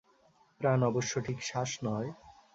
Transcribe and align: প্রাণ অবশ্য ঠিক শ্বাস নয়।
প্রাণ 0.61 0.79
অবশ্য 0.83 1.13
ঠিক 1.25 1.37
শ্বাস 1.43 1.71
নয়। 1.83 2.09